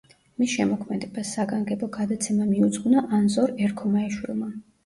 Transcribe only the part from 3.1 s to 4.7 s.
ანზორ ერქომაიშვილმა.